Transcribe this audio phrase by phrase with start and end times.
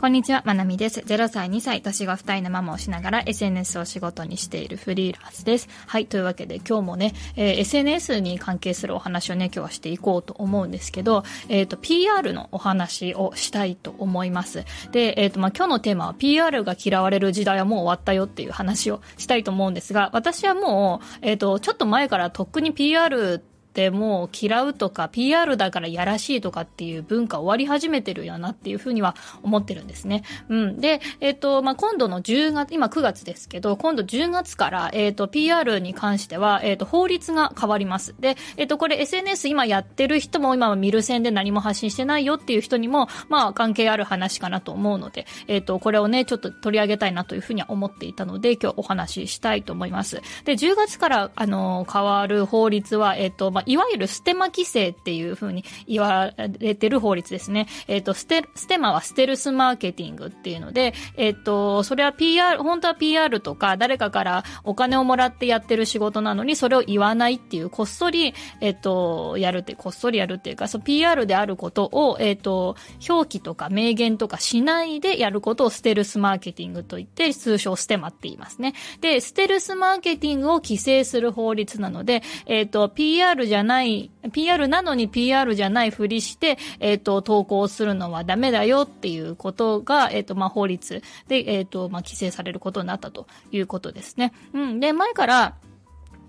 [0.00, 1.00] こんにちは、まなみです。
[1.00, 5.68] 0歳、2歳、年が2人のママをしながら SNS を仕事にしているフリーランスです。
[5.86, 14.64] はい、というわけで今日もね、えー、SNS に関係するお話をね、今日はしていこうと思うんですけど、えっ、ー、と、PR のお話をしたいと思います。
[14.90, 23.49] で、えっ、ー、と、まあ、今日のテーマは PR が嫌われる時代はもう終わったよっていう話をしたいと思うんですが、私はもう、えっ、と、ちょっと前からとっくに PR って
[23.90, 30.22] もう嫌うとか PR だからやらしいとかっていう文化終わり始めてるよなっていうふうには思ってるんですね。
[30.48, 30.80] うん。
[30.80, 38.14] で、えっ、ー、と、まあ、今度の10月、今9月ですけど、今度10月から、えっ、ー、と、PR に関しては、えっ、ー、と、法律が変わります。
[38.18, 50.20] で、えっ、と、これ SNS 今やってる人も今は見る線で何も発信してないよっていう人にも、まあ、関係ある話かなと思うので、えっ、と、これをね、ちょっと取り上げたいなというふうには思っていたので、今日お話ししたいと思います。
[50.44, 57.68] で、10月から、あの、変わる法律は、えっ、と、まあ、いわゆるステマ規制っていうふうに言われてる法律ですね。
[57.86, 72.76] えっ、ー、と、ステ、ステマはステルスマーケティングっていうので、えっ、ー、と、それは PR、本当は PR とか誰かからお金をもらってやってる仕事なのにそれを言わないっていう、こっそり、えっ、ー、と、やるって、こっそりやるっていうか、そう、PR であることを、えっ、と、
[73.08, 78.74] 表記とか名言とかしないでやることをステルスマーケティングと言って、通称ステマって言いますね。
[79.00, 94.32] で、ステルスマーケティングを規制する法律なので、えっ、と、PR じゃない PR なのに PR じゃないふりして、えっ、ー、と、投稿するのはダメだよっていうことが、えっ、ー、と、まあ、法律で、えっ、ー、と、まあ、規制されることになったということですね。
[94.54, 94.80] うん。
[94.80, 95.54] で、前から、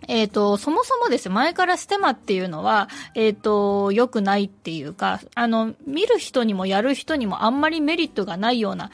[0.07, 8.89] えっ、ー、と、そもそもです前からステマっていうのは、えっ、ー、と、良くないっていうか、あの、見る人にもやる人にもあんまりメリットがないような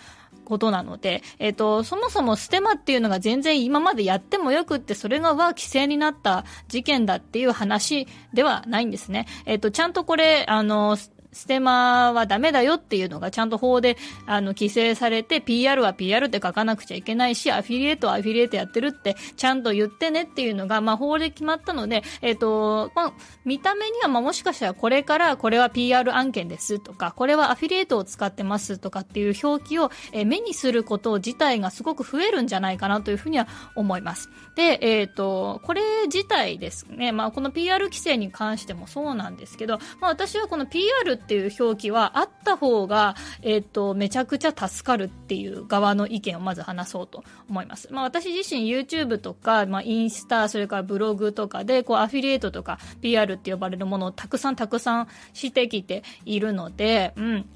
[0.48, 9.28] ことなので、えっ、ー、と、そもそもステマっていうのが全然今までやってもよくって、それがは規制になった事件だっていう話ではないんですね。
[9.46, 10.98] えっ、ー、と、ちゃんとこれ、あの、
[11.32, 23.14] ステマはダメだよっていうのがちゃんと法であの規制されて PR は PR って書かなくちゃいけないしアフィリエイトはアフィリエイトやってるってちゃんと言ってねっていうのがまあ法で決まったのでえっ、ー、とまあ
[23.46, 34.30] 見た目にはまあもしかしたらこれからこれは PR 案件ですとかこれはアフィリエイトを使ってますとかっていう表記を、え目にすること自体がすごく増えるんじゃないかなというふうには思います。
[34.56, 47.90] で、えっ、ー、とこれ自体ですねまあこの PR 規制に関してもそうなんですけどまあ私はこの PR ってっていう表記はあった方が、えっ、ー、と、めちゃくちゃ助かるっていう側の意見をまず話そうと思います。
[47.92, 57.50] まあ私自身 YouTube とか、まあインスタ、それからブログとかで、こうアフィリエイトとか PR って呼ばれるものをたくさんたくさんしてきているので、うん。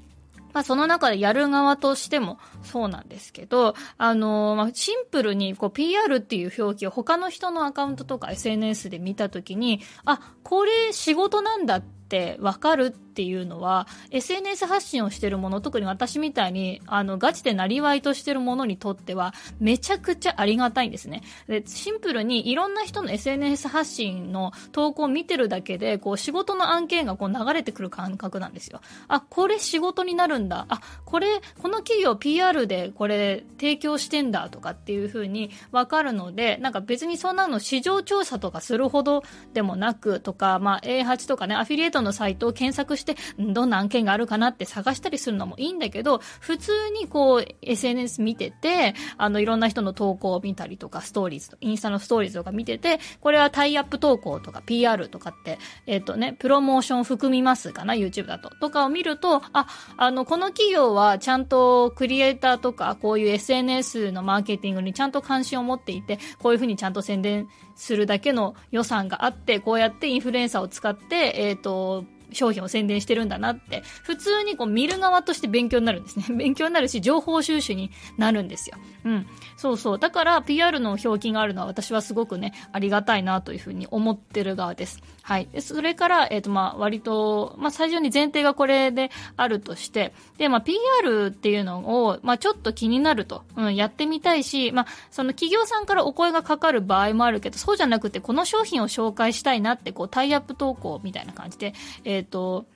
[0.52, 21.22] まあ、その中でやる側としてもそうなんですけど、あのー、まあ、シンプルにこう PR っていう表記を他の人のアカウントとか SNS で見たときに、あ、これ仕事なんだってってわかるっていうのは SNS 発信をしてるもの特に私みたいにあのガチでなりわいとしてるものにとってはめちゃくちゃありがたいんですね。
[21.46, 28.80] でシンプルにいろんな人の SNS 発信の投稿を見てるだけでこう仕事の案件がこう流れてくる感覚なんですよ。
[29.08, 30.66] あこれ仕事になるんだ。
[30.68, 39.22] あこれこの企業 PR でこれ提供してんだとかっていう風にわかるのでなんか別にそんなの市場調査とかするほど
[39.54, 58.50] でもなくとか、まあ、A8 とかねアフィリエイトのサイトを検索して、どんな案件があるかなって探したりするのもいいんだけど、普通にこう、SNS 見てて、あの、いろんな人の投稿を見たりとか、ストーリーズ、インスタのストーリーズとか見てて、これはタイアップ投稿とか PR とかって、えっ、ー、とね、プロモーション含みますかな、YouTube だと。
[58.60, 76.24] とかを見ると、あ、あの、この企業はちゃんとクリエイターとか、こういう SNS のマーケティングにちゃんと関心を持っていて、こういうふうにちゃんと宣伝するだけの予算があって、こうやってインフルエンサーを使って、えっ、ー、と、商品を宣伝してるんだなって、普通にこう見る側として勉強になるんですね。
[76.34, 78.76] 勉強になるし、情報収集になるんですよ。
[79.04, 79.26] うん。
[79.56, 79.98] そうそう。
[79.98, 85.00] だから PR の表記があるのは私はすごくね、ありがたいなというふうに思ってる側です。
[85.22, 85.48] はい。
[85.60, 101.72] それから、えっ、ー、と、まあ、割と、まあ、最初に前提がこれであるとして、で、まあ、PR っていうのを、まあ、ちょっと気になると、うん、やってみたいし、まあ、その企業さんからお声がかかる場合もあるけど、そうじゃなくて、この商品を紹介したいなって、こう、タイアップ投稿みたいな感じで、
[102.04, 102.66] えっ、ー、と、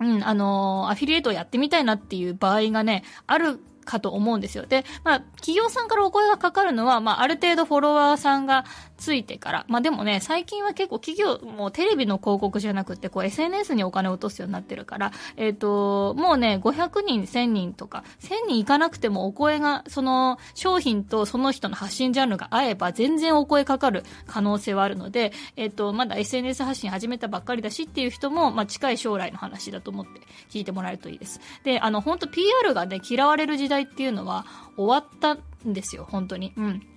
[0.00, 4.66] うん、あの、アフィリエイトをやってみたいなっていう場合がね、あるかと思うんですよ。
[4.66, 8.64] で、まあ、企業さんからお声がかかるのは、まあ、ある程度フォロワーさんが
[8.96, 30.20] ついてから、まあでもね、最近は結構企業もテレビの広告じゃなくて、こう SNS にお金を落とすようになってるから、えっ、ー、と、もうね、500人、1000人とか、1000人いかなくてもお声が、その商品とその人の発信ジャンルが合えば全然お声かかる可能性はあるので、えっ、ー、と、まだ SNS 発信始めたばっかりだしっていう人も、まあ近い将来の話だと思って
[30.50, 31.40] 聞いてもらえるといいです。
[31.64, 34.46] で、あの、本当 PR がね、嫌われる時代っていうのは
[34.76, 36.52] 終わったんですよ、本当に。
[36.56, 36.93] うん。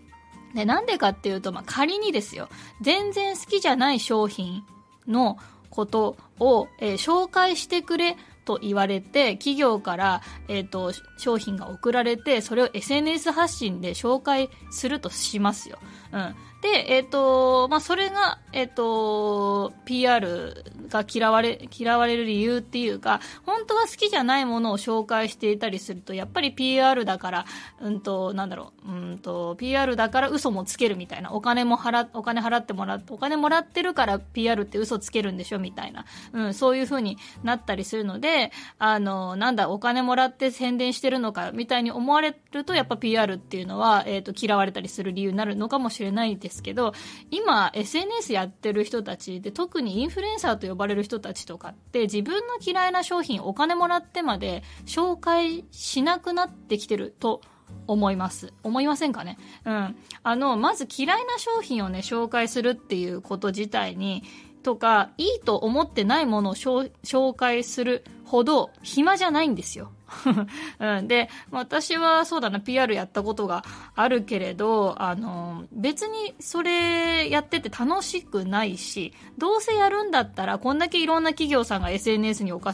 [0.58, 2.50] で、なんでかっていうと、まあ、仮にですよ、
[2.82, 4.64] 全然好きじゃない商品
[5.08, 5.38] の
[5.70, 15.78] ことを、えー、紹介してくれと言われて、企業から、えっ、ー、と、商品が送られて、それを SNS 発信で紹介するとしますよ。
[16.12, 16.36] うん。
[16.62, 27.46] で、えっ、ー、と、まあ、それが、えっ、ー、と、PR が嫌われ、嫌われる理由っていうか、本当は好きじゃないものを紹介していたりすると、やっぱり PR だから、
[27.80, 46.57] うんと、なんだろう、うんと、PR だから嘘もつけるみたいな、お金も払、お金払ってもらって、お金もらってるから PR って嘘つけるんでしょみたいな、うん、そういう風になったりするので、あの、なんだ、お金もらって宣伝してるのか、みたいに思われると、やっぱ PR っていうのは、えっ、ー、と、嫌われたりする理由になるのかもしれないです。
[46.58, 46.94] ですけど、
[47.30, 57.42] 今、SNS やってる人たちで、特にインフルエンサーと呼ばれる人たちとかって、自分の嫌いな商品お金もらってまで紹介しなくなってきてると
[57.86, 58.54] 思います。
[58.64, 59.38] 思いませんかね？
[59.66, 59.96] うん。
[60.24, 64.24] あの、まず嫌いな商品をね、紹介するっていうこと自体に、
[64.64, 69.92] とか、いいと思ってないものを紹介するほど暇じゃないんですよ。
[70.80, 73.64] うん、で、私はそうだな、PR やったことが
[73.96, 82.74] あるけれど、あの、別にそれやってて楽しくないし、どうせやるんだったら、こんだけいろんな企業さんが SNS に落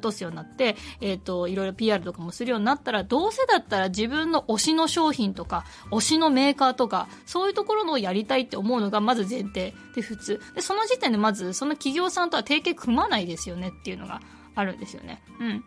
[0.00, 10.40] とすようになって、えっ、ー、と、いろいろ PR とかもするようになったら、どうせだったら自分の推しの商品とか、推しのメーカーとか、そういうところのをやりたいって思うのがまず前提で普通。
[10.54, 14.20] で、その時点でまず、その企業さんとは提携組まないですよねっていうのが
[14.54, 15.22] あるんですよね。
[15.40, 15.64] うん。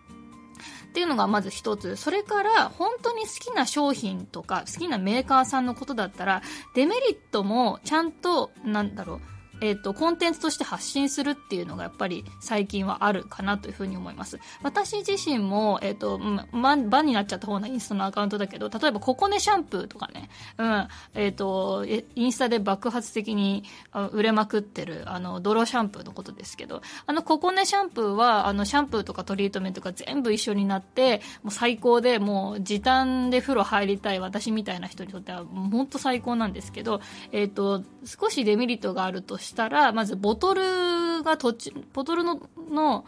[0.91, 1.95] っていうのがまず一つ。
[1.95, 6.41] それから、本当に好きな商品とか、好きなメーカーさんのことだったら、
[6.75, 9.21] デメリットもちゃんと、なんだろう、
[9.61, 14.39] えっ、ー、と、コンテンツとして発信するっていうのがやっぱり最近はあるかなというふうに思います。
[14.63, 16.19] 私自身も、えっ、ー、と、
[16.51, 21.85] ま、番になっちゃった方のインスタのアカウントだけど、例えばココネシャンプーとかね、うん、えっ、ー、と、
[22.15, 23.63] インスタで爆発的に
[24.11, 42.39] 売れまくってる、あの、泥シャンプーのことですけど、あの、ココネシャンプーは、あの、シャンプーとかトリートメントが全部一緒になって、もう最高で、もう時短で風呂入りたい私みたいな人にとっては、本当最高なんですけど、えっ、と、少しデメリットがあるとししたら、まずボトルが途中、ボトルの、
[42.71, 43.06] の、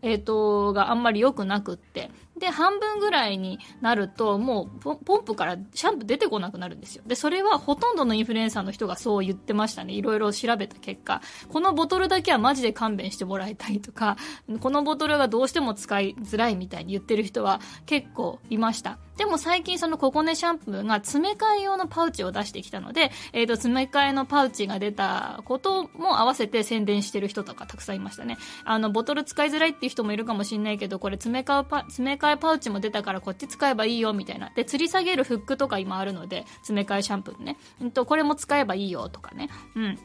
[0.00, 2.10] えっ、ー、と、があんまり良くなくって。
[2.38, 7.02] で、半分ぐらいになると、もうポンプからシャンプー出てこなくなるんですよ。
[7.06, 9.92] で、それはほとんどのインフルエンサーの人がそう言ってましたね。
[9.92, 11.20] いろいろ調べた結果。
[11.48, 14.16] このボトルだけはマジで勘弁してもらいたいとか、
[14.60, 18.98] このボトルがどうしても使いづらいみたいに言ってる人は結構いました。
[19.16, 28.38] でも最近そのココネシャンプーが詰め替え用のパウチを出してきたので、えっ、ー、と、詰め替えのパウチが出たことも合わせて宣伝してる人とかたくさんいましたね。
[28.64, 34.50] あの、ボトル使いづらいっていう人もいるかもしれないけど、これ詰め替え、詰め替えパウチも出たからこっち使えばいいよみたいな。
[34.54, 37.58] で、吊り下げるフックとか今あるので、詰め替えシャンプーね。
[37.80, 39.50] うんと、これも使えばいいよとかね。
[39.74, 39.98] うん。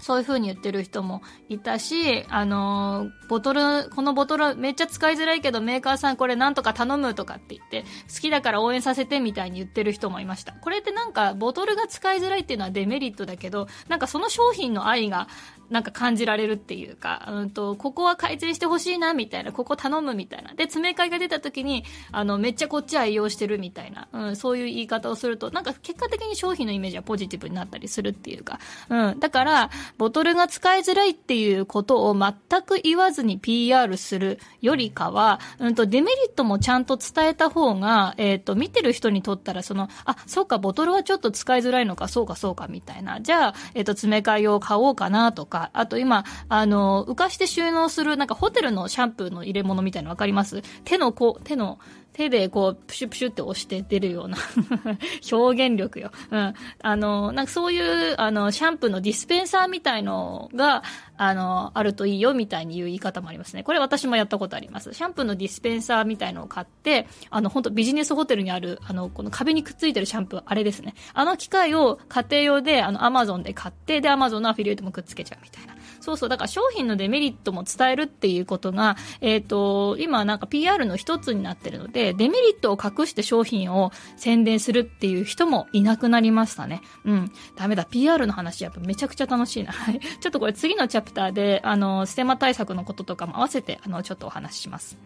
[0.00, 10.52] そういう風に言ってる人もいたし、あのー、ボトル、このボトルめっちゃ使いづらいけどメーカーさんこれなんとか頼むとかって言って、好きだから応援させてみたいに言ってる人もいました。
[10.52, 15.28] これってなんか、ボトルが使いづらいっていうのはデメリットだけど、なんかその商品の愛が
[15.70, 20.52] なんか感じられるっていうか、うんと、ここは改善してほしいな、みたいな、ここ頼むみたいな。
[20.54, 28.58] で、詰め替えが出た時に、あの、めっちゃこっち愛用してるみたいな、うん、そういう言い方をすると、なんか結果的に商品のイメージはポジティブになったりするっていうか、
[28.88, 43.20] うん、だから、ボトルが使いづらいっていうことを全く言わずに PR するよりかは、うんと、デメリットもちゃんと伝えた方が、えっ、ー、と、見てる人にとったら、その、あ、そうか、ボトルはちょっと使いづらいのか、そうか、そうか、みたいな。
[43.20, 50.62] じゃあ、えっ、ー、と、詰め替え用買おうかなとか、か、あと今、あの、浮かして収納する、なんかホテルのシャンプーの入れ物みたいなのわかります？
[50.84, 51.78] 手のこう、手の、
[52.12, 54.36] 手でこう、プシュプシュって押して出るような
[55.32, 56.10] 表現力よ。
[56.30, 56.54] うん。
[56.82, 60.82] あの、なんかそういう、あの、シャンプーのディスペンサーみたいのが、
[61.16, 63.62] あの、あるといいよみたいに言う言い方もありますね。
[63.62, 64.94] これ私もやったことあります。
[64.94, 70.94] シャンプーのディスペンサーみたいのを買って、あの、本当ビジネスホテルにある、あの、この壁にくっついてるシャンプー、あれですね。
[71.14, 75.79] あの機械を家庭用で、あの、アマゾンで買って、で、アマゾンのアフィリエイトもくっつけちゃうみたいな。
[76.00, 86.80] そうそう、だから商品のデメリットも伝えるっていうことが、えっ、ー、と、今なんか PR の一つになってるので、デメリットを隠して商品を宣伝するっていう人もいなくなりましたね。
[87.04, 87.32] うん。
[87.56, 89.72] ダメだ、PR の話やっぱめちゃくちゃ楽しいな。
[89.72, 90.00] はい。
[90.00, 94.96] ちょっとこれ次のチャプターで、あの、ステマ対策のこととかも合わせて、あの、ちょっとお話しします。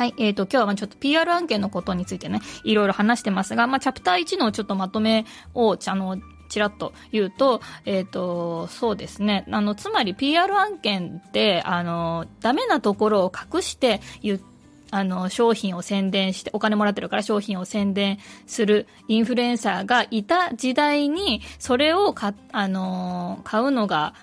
[0.00, 0.14] はい。
[0.16, 6.16] えっ、ー、と、今日はちょっと PR 案件のことについてね、いろいろ話してますが、まあ、チャプター1のちょっとまとめを、あの、
[6.50, 9.46] ちらっと言うと、えっ、ー、と、そうですね。
[9.50, 14.50] あの、つまり PR 案件って、あの、ダメなところを隠して言って、
[14.92, 24.14] あの、商品を宣伝して、お金もらってるから商品を宣伝するインフルエンサーがいた時代に、それをか、あの、買うのが、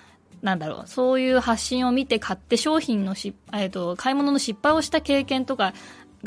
[0.42, 5.72] なんだろう、そういう発信を見て買って商品のし、えっ、と、買い物の失敗をした経験とか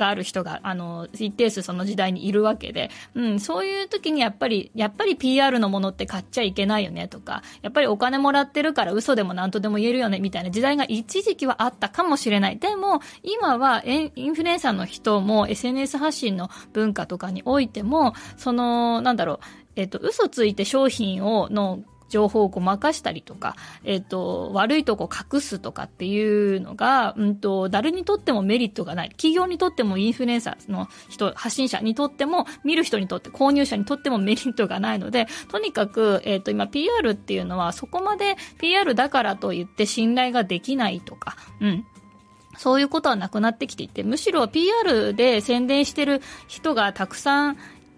[0.02, 12.58] がある人が、あの、一定数その時代にいるわけで、うん、そういう時にやっぱり、やっぱり PR のものって買っちゃいけないよねとか、やっぱりお金もらってるから嘘でも何とでも言えるよねみたいな時代が一時期はあったかもしれない。
[12.58, 19.40] でも、今はインフルエンサーの人も SNS 発信の文化とかにおいても、その、なんだろう、
[19.76, 29.10] えっと、嘘ついて商品を、の情報をごまかしたりとか、えっ、と、悪いとこ隠すとかっていうのが、うんと、誰にとってもメリットがない。
[29.12, 41.86] 企業にとってもインフルエンサーの人、発信者にとっても、見る人にとって、購入者にとってもメリットがないので、とにかく、えっ、と、今 PR っていうのはそこまで PR だからと言って信頼ができないとか、うん。
[42.58, 47.58] そういうことはなくなってきていて、むしろ PR で宣伝してる人がたくさん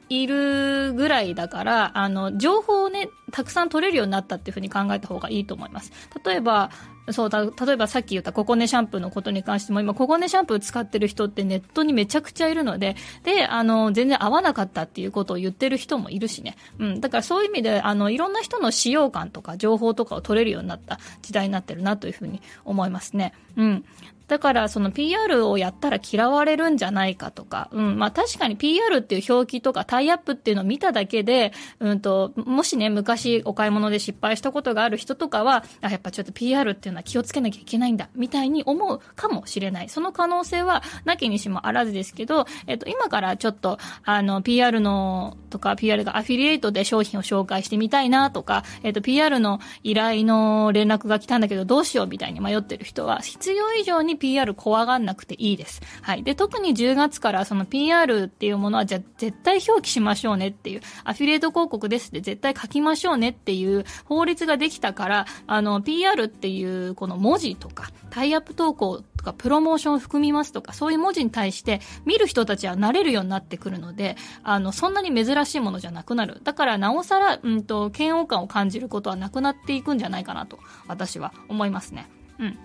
[0.10, 5.91] いるぐらいだから、あの、情報をね、たくさん取れるようになったっていうふうに考えた方がいいと思います。
[6.24, 6.69] 例えば、
[7.12, 16.55] そうだ、例えばさっき言ったココネシャンプーのことに関しても、今ココネシャンプー使ってる人ってネットにめちゃくちゃいるので、で、あの、全然合わなかったっていうことを言ってる人もいるしね。
[16.79, 17.01] うん。
[17.01, 23.33] だからそういう意味で、あの、いろんな人の使用感とか情報とかを取れるようになった時代になってるなというふうに思いますね。
[23.57, 23.86] うん。
[24.27, 39.89] だから、その PR をやったら嫌われるんじゃないかとか、うん、まあ確かに PR っていう表記とかタイアップっていうのを見ただけで、うんと、もしね、昔お買い物で失敗したことがある人とかは、あ、やっぱちょっと PR っていうのは気をつけなきゃいけないんだ、みたいに思うかもしれない。
[39.89, 55.82] その可能性はなきにしもあらずですけど、えっと、今からちょっと、あの、PR の、とか、PR がアフィリエイトで商品を紹介してみたいなとか、えっと、PR の依頼の連絡が来たんだけどどうしようみたいに迷ってる人は、必要以上に PR 怖がんなくていいです。
[56.01, 56.24] はい。
[56.24, 76.41] で、特に10月からその PR っていうものは、じゃ絶対表記しましょうねっていう、アフィリエイト広告ですって絶対書きましょうねっていう法律ができたから、あの、PR っていうこの文字とか、タイアップ投稿とか、プロモーションを含みますとか、そういう文字に対して見る人たちは慣れるようになってくるので、あの、そんなに珍しいものじゃなくなる。
[76.43, 82.08] だから、なおさら、うんと、嫌悪感を感じることはなくなっていくんじゃないかなと、私は思いますね。
[82.39, 82.60] うん。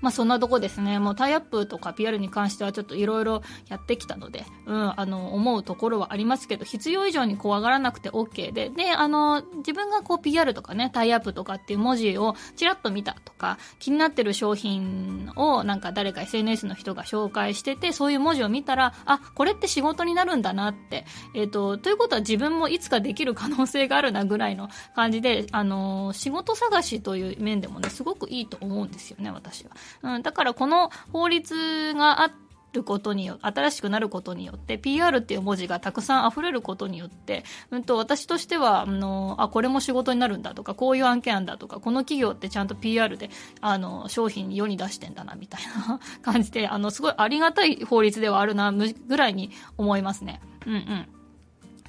[0.00, 0.98] まあそんなとこですね。
[0.98, 29.71] もうタイアップとか PR に関してはちょっといろいろやってきたので、うん、あの、思うところはありますけど、必要以上に怖がらなくて OK で、で、あの、自分がこう PR とかね、タイアップとかっていう文字をちらっと見たとか、気になってる商品をなんか誰か SNS の人が紹介してて、そういう文字を見たら、あ、これって仕事になるんだなって、えっ、ー、と、ということは自分もいつかできる可能性があるなぐらいの感じで、あの、仕事探しという面でもね、すごくいいと思うんですよね、私は。
[30.02, 32.32] うん、だからこの法律があ
[32.72, 50.40] ることによ新しくなることによって PR っていう文字がたくさん溢れることによって、うんと、私としてはあのあこれも仕事になるんだとかこういう案件なんだとかこの企業ってちゃんと PR であの商品世に出してんだなみたいな 感じであのすごいありがたい法律ではあるなぐらいに思いますね。
[50.66, 51.08] うんうん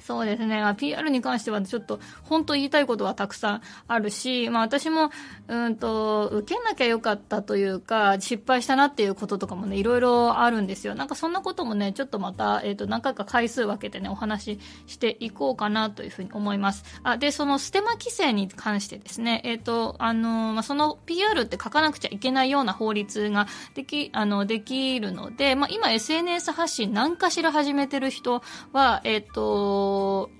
[0.06, 0.62] そうですね。
[0.76, 5.10] PR に関してはちょっと本当言いたいことはたくさんあるし、まあ私も、
[5.48, 10.94] うんと、受けなきゃよかったというか、失敗したなっていうこととかもね、いろいろあるんですよ。
[10.94, 16.84] なんかそんなこともね、ちょっとまた、えっ、ー、と、何回か回数分けてね、お話ししていこうかなというふうに思います。
[17.02, 28.42] あ、で、そのステマ規制に関してですね、えっ、ー、と、あの、まあ、その PR って書かなくちゃいけないような法律ができ、あの、できるので、まあ今 SNS 発信何かしら始めてる人
[28.74, 29.32] は、えっ、ー、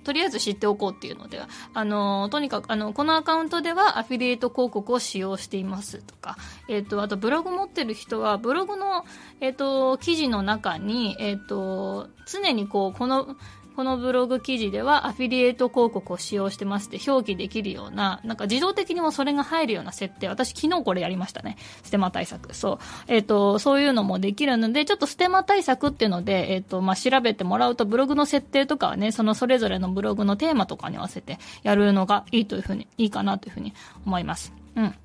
[0.03, 9.05] と、りあえず知っておこうっていうのでは、あの、とにかく、あの、このアカウントではアフィリエイト広告を使用していますとか、えっ、ー、と、あとブログ持ってる人は、ブログの、
[9.41, 13.35] えっ、ー、と、記事の中に、えっ、ー、と、常にこう、この、
[13.75, 21.57] このブログ記事ではアフィリエイト広告を使用してますって表記できるような、なんか自動的にもそれが入るような設定、私昨日これやりましたね。
[21.83, 22.55] ステマ対策。
[22.55, 22.77] そう。
[23.07, 33.73] えっ、ー、と、そういうのもできるので、ちょっとステマ対策っていうので、えっ、ー、と、まあ、調べてもらうと、ブログの設定とかはね、そのそれぞれのブログのテーマとかに合わせてやるのがいいというふうに、いいかなというふうに
[34.05, 34.53] 思います。
[34.75, 34.95] うん。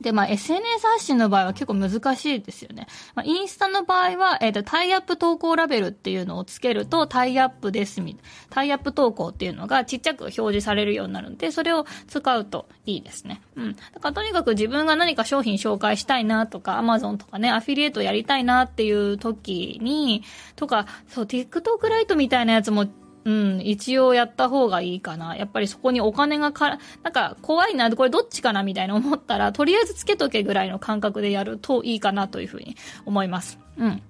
[0.00, 2.86] で、まあ、SNS 発信の場合は結構難しいですよね。
[3.14, 8.16] まあ、インスタの場合は、えっ、ー、と、タイアップ投稿ラベルっていうのをつけると、タイアップですみ、
[8.50, 13.40] タイアップ投稿っていうのがちっちゃく表示されるようになるので、それを使うといいですね。
[13.56, 13.72] うん。
[13.74, 20.22] だからとにかく自分が何か商品紹介したいなとか、Amazon とかね、アフィリエイトやりたいなっていう時に、
[20.54, 22.86] とか、そう、TikTok ライトみたいなやつも
[23.24, 25.36] うん、一応やった方がいいかな。
[25.36, 33.58] やっぱりそこにお金がか、なんか怖いな、これどっちかなみたいな思ったら、とりあえずつけとけぐらいの感覚でやるといいかなというふうに思います。
[33.76, 34.02] うん。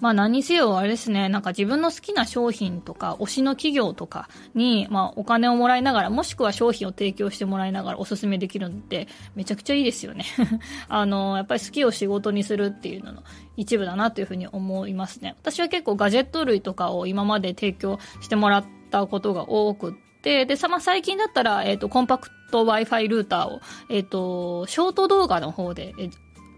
[0.00, 10.24] まあ何にせよあれですね、なんか自分の好きな商品とか、推しの企業とかに、まあお金をもらいながら、もしくは商品を提供してもらいながらおすすめできるのって、めちゃくちゃいいですよね。
[10.88, 13.22] あの、やっぱり好きを仕事にするっていうのの
[13.56, 15.36] 一部だなというふうに思いますね。
[15.40, 26.10] 私は結構ガジェット類とかを今まで提供してもらったことが多くて、で、さ、まあ、最近だったら、えっ、ー、と、コンパクト Wi-Fi ルーターを、えっ、ー、と、ショート動画の方で、え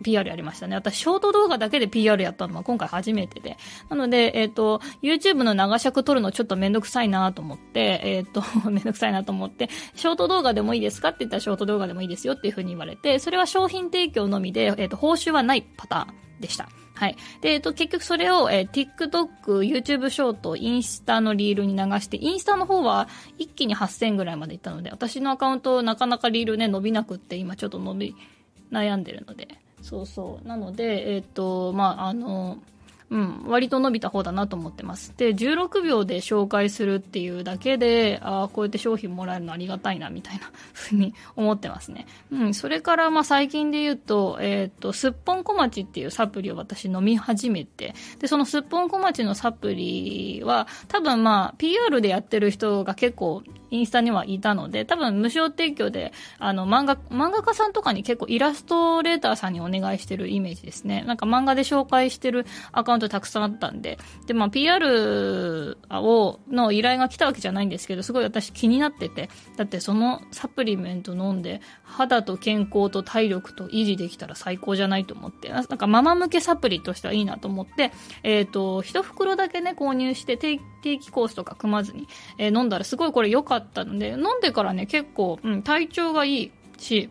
[0.03, 0.77] PR やりましたね。
[0.77, 3.57] 私、ショート動画だけで PR やったのは今回初めてで。
[3.89, 16.69] なので、えっ、ー、と、YouTube の長尺撮るのちょっとめんどくさいなと思って、えっ、ー、と、 めんどくさいなと思って、ショート動画でもいいですかって言ったらショート動画でもいいですよっていう風に言われて、それは商品提供のみで、えっ、ー、と、報酬はないパターンでした。
[16.99, 17.17] はい。
[17.43, 28.17] で、えっと、結局それを、えー、TikTok、YouTube ショート、インスタのリールに流して、インスタの方は一気に8000ぐらいまでいったので、私のアカウントなかなかリールね、伸びなくって、今ちょっと伸び、
[28.73, 29.47] 悩んでるので、
[29.83, 30.49] そうそう。
[30.49, 32.59] なので、えっ、ー、と、まあ、あの、
[33.11, 35.15] うん、割と伸びた方だなと思ってます。
[35.17, 42.07] で、16秒で紹介するっていうだけで、ああ、こうやって商品もらえるのありがたいな、みたいな ふうに思ってますね。
[42.31, 61.03] うん、それから、まあ最近で言うと、えっ、ー、と、すっぽん小町っていうサプリを私飲み始めて、で、そのすっぽん小町のサプリは、多分まあ、PR でやってる人が結構インスタにはいたので、多分無償提供で、あの、漫画、漫画家さんとかに結構イラストレーターさんにお願いしてるイメージですね。
[61.07, 80.37] なんか漫画で紹介してるアカウントたくさんあったんで、で、まあ、PR を、の依頼が来たわけじゃないんですけど、すごい私気になってて、だってそのサプリメント飲んで、肌と健康と体力と維持できたら最高じゃないと思って、なんかママ向けサプリとしてはいいなと思って、えっ、ー、と、一袋だけね、購入して
[80.83, 82.09] 定期コースとか組まずに、
[82.39, 87.11] えー、飲んだらすごいこれ良かったので、飲んでからね、結構、うん、体調がいいし、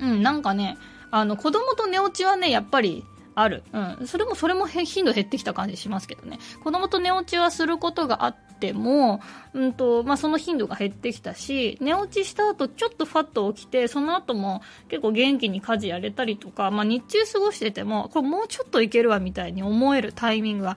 [0.00, 0.76] うん、なんかね、
[1.10, 3.62] あの、子供と寝落ちはね、やっぱり、ある。
[3.72, 4.06] うん。
[4.06, 6.38] それも、それも頻度減ってきた感じしますけどね。
[6.62, 9.20] 子供と寝落ちはすることがあっても、
[9.54, 20.76] うんと、まあ、その頻度が減ってきたし、寝落ちした後ちょっとファッと起きて、その後も結構元気に家事やれたりとか、まあ、日中過ごしてても、これもうちょっといけるわみたいに思えるタイミングが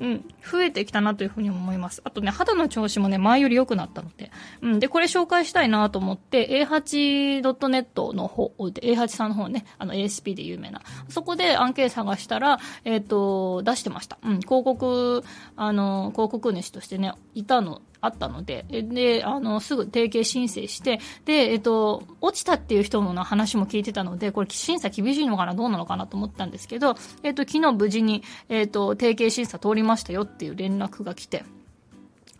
[0.00, 2.00] うん、増えてきたなというふうに思います。
[2.04, 4.30] あとね、肌の調子もね、前より良くなったので。
[4.62, 10.82] うん、で、これ紹介したいなと思って、a8.net の方で、A8 さんの方ね、あの ASP で有名な。
[11.08, 14.18] そこで案件探したら、えっ、ー、と、出してました。
[14.22, 15.24] うん、広告、
[15.56, 31.44] あの、広告主としてね、いたのあったので、で、あの、すぐ提携申請して、で、えっと、落ちたっていう人の話も聞いてたので、これ審査厳しいのかな、どうなのかなと思ったんですけど、えっと、昨日無事に、えっと、提携審査通りましたよっていう連絡が来て、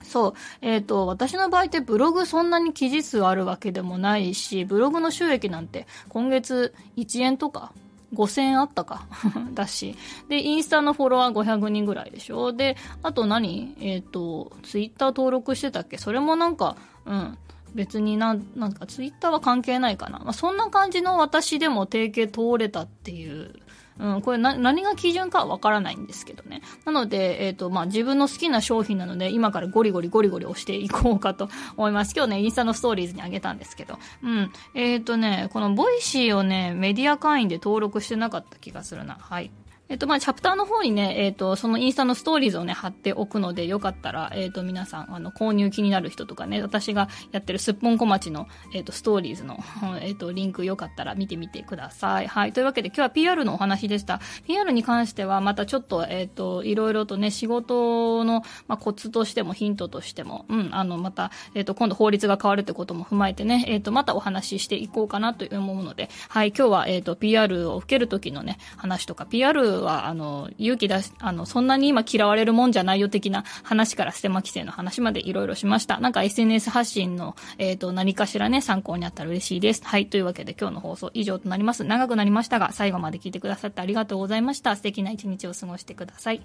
[0.02, 0.34] そう。
[0.62, 7.72] えっ、ー、と、私の場合ってブログそんなに記事数あるわけでもないし、ブログの収益なんて今月1円とか
[8.14, 9.06] 5000あったか
[9.54, 9.96] だし。
[10.28, 12.52] で、インスタのフォロワー500人ぐらいでしょ。
[12.52, 13.74] で、あと何？
[13.80, 15.98] えっ、ー、と、ツイッター登録してたっけ？
[15.98, 17.38] それもなんか、うん。
[17.74, 20.18] 別にな、なんかツイッターは関係ないかな。
[20.20, 23.54] まあ、そんな感じの私でも提携通れたっていう
[23.98, 26.62] うん、これな何が基準かはわからないんですけどね。
[26.84, 32.14] なので、えっ、ー、と、まあ、自分の好きな商品なので、今からゴリゴリゴリゴリ押していこうかと 思います。
[32.16, 33.98] 今日ね、インスタのストーリーズにあげたんですけど。
[34.22, 34.52] うん。
[34.74, 39.16] えっ、ー、とね、この Voicy をね、メディア会員で登録してなかった気がするな。
[39.20, 39.50] はい。
[39.88, 49.59] えっと、まあ、チャプターの方にね、えっと、そのインスタのストーリーズをね、貼っておくので、よかったら、えっと、皆さん、あの、購入気になる人とかね、私がやってるすっぽん小町の、えっと、ストーリーズの、
[50.03, 52.27] えっと、リンクよかったら見てみてください。
[52.27, 52.53] はい。
[52.53, 54.20] というわけで、今日は PR のお話でした。
[54.46, 66.48] PR に関しては、またちょっと、えっと、いろいろとね、仕事の、まあ、コツとしても、ヒントとしても、うん、あの、また、えっと、今度法律が変わるってことも踏まえてね、えっと、またお話ししていこうかなと思うので、はい。
[66.48, 75.98] 今日は、えっと、PR を受けるときのね、話とか、PR は、あの、勇気出し、あの、そんなに今嫌われるもんじゃないよ的な話からステマ規制の話までいろいろしました。
[76.00, 79.82] なんか SNS 発信の、えっ、ー、と、何かしらね、参考になったら嬉しいです。
[79.84, 80.06] はい。
[80.06, 81.84] というわけで今日の放送以上となります。
[81.84, 84.76] 長くなりましたが、最後まで聞いてくださってありがとうございました。
[84.76, 86.42] 素敵な一日を過ごしてください。